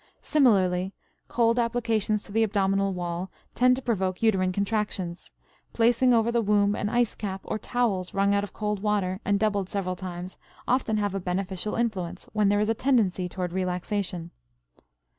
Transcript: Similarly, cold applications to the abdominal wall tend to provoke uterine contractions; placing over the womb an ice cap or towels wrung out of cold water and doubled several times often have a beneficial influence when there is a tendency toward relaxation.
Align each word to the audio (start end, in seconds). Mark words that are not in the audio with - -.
Similarly, 0.23 0.95
cold 1.27 1.59
applications 1.59 2.23
to 2.23 2.31
the 2.31 2.41
abdominal 2.41 2.91
wall 2.91 3.29
tend 3.53 3.75
to 3.75 3.83
provoke 3.83 4.23
uterine 4.23 4.51
contractions; 4.51 5.29
placing 5.73 6.11
over 6.11 6.31
the 6.31 6.41
womb 6.41 6.73
an 6.75 6.89
ice 6.89 7.13
cap 7.13 7.41
or 7.43 7.59
towels 7.59 8.11
wrung 8.11 8.33
out 8.33 8.43
of 8.43 8.51
cold 8.51 8.81
water 8.81 9.19
and 9.23 9.39
doubled 9.39 9.69
several 9.69 9.95
times 9.95 10.39
often 10.67 10.97
have 10.97 11.13
a 11.13 11.19
beneficial 11.19 11.75
influence 11.75 12.27
when 12.33 12.49
there 12.49 12.59
is 12.59 12.67
a 12.69 12.73
tendency 12.73 13.29
toward 13.29 13.53
relaxation. 13.53 14.31